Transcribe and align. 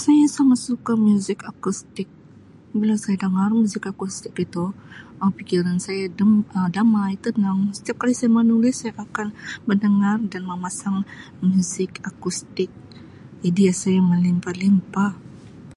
Saya 0.00 0.24
sangat 0.36 0.58
suka 0.68 0.92
muzik 1.04 1.38
akustik 1.52 2.08
bila 2.78 2.94
saya 3.02 3.16
dangar 3.24 3.48
muzik 3.58 3.82
akustik 3.92 4.34
itu 4.46 4.64
Um 5.22 5.30
fikiran 5.38 5.78
saya 5.86 6.04
Um 6.22 6.32
damai 6.76 7.12
tenang 7.24 7.58
setiap 7.76 7.96
kali 8.00 8.14
saya 8.16 8.30
menulis 8.38 8.74
saya 8.80 8.92
akan 9.06 9.28
mendengar 9.68 10.16
dan 10.32 10.42
memasang 10.50 10.96
muzik 11.46 11.90
akustik 12.10 12.70
idea 13.48 13.70
saya 13.82 14.00
melimpah 14.10 14.54
limpah. 14.62 15.12